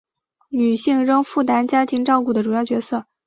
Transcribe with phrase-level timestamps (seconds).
[0.49, 3.05] 女性仍负担家庭照顾的主要角色